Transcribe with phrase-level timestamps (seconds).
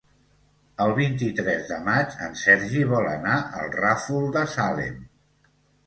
[0.85, 5.03] El vint-i-tres de maig en Sergi vol anar al Ràfol de Salem.